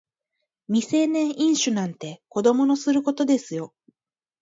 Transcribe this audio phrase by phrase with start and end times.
[0.67, 3.71] 未成年飲酒なんて子供のすることですよ